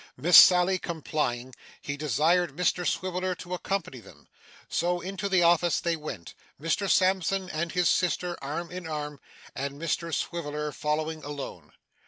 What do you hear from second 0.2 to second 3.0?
Sally complying, he desired Mr